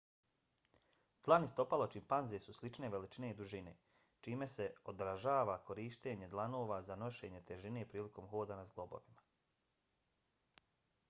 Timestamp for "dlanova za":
6.35-6.99